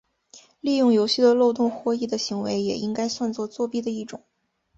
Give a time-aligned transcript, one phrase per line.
[0.61, 4.23] 利用游戏的漏洞获益的行为也应该算作作弊的一种。